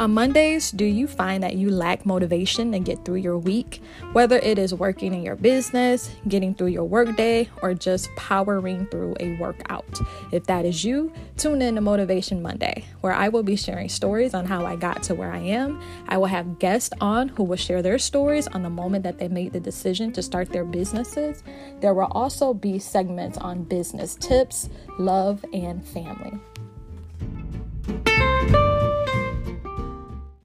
[0.00, 3.82] On Mondays, do you find that you lack motivation to get through your week?
[4.14, 9.16] Whether it is working in your business, getting through your workday, or just powering through
[9.20, 10.00] a workout.
[10.32, 14.32] If that is you, tune in to Motivation Monday, where I will be sharing stories
[14.32, 15.78] on how I got to where I am.
[16.08, 19.28] I will have guests on who will share their stories on the moment that they
[19.28, 21.42] made the decision to start their businesses.
[21.82, 26.40] There will also be segments on business tips, love, and family.